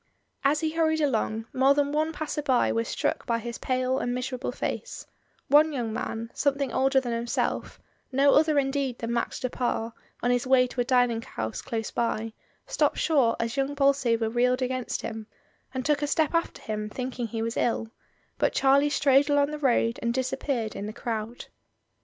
As 0.43 0.61
he 0.61 0.71
hurried 0.71 0.99
along 0.99 1.45
more 1.53 1.75
than 1.75 1.91
one 1.91 2.11
passer 2.11 2.41
by 2.41 2.71
was 2.71 2.87
struck 2.87 3.27
by 3.27 3.37
his 3.37 3.59
pale 3.59 3.99
and 3.99 4.15
miserable 4.15 4.51
face; 4.51 5.05
one 5.47 5.71
young 5.71 5.93
man, 5.93 6.31
something 6.33 6.73
older 6.73 6.99
than 6.99 7.11
himself, 7.13 7.79
no 8.11 8.33
other 8.33 8.57
indeed 8.57 8.97
than 8.97 9.13
Max 9.13 9.39
du 9.39 9.47
Pare, 9.47 9.93
on 10.23 10.31
his 10.31 10.47
way 10.47 10.65
to 10.65 10.81
a 10.81 10.83
dining 10.83 11.21
house 11.21 11.61
dose 11.61 11.91
by, 11.91 12.33
stopped 12.65 12.97
short 12.97 13.35
as 13.39 13.55
young 13.57 13.75
Bolsover 13.75 14.27
reeled 14.27 14.63
against 14.63 15.03
him, 15.03 15.27
and 15.71 15.85
took 15.85 16.01
a 16.01 16.07
step 16.07 16.33
after 16.33 16.63
him 16.63 16.89
thinking 16.89 17.27
he 17.27 17.43
was 17.43 17.55
ill, 17.55 17.91
but 18.39 18.53
Charlie 18.53 18.89
strode 18.89 19.29
along 19.29 19.51
the 19.51 19.59
road 19.59 19.99
and 20.01 20.15
disappeared 20.15 20.75
in 20.75 20.87
the 20.87 20.93
crowd. 20.93 21.45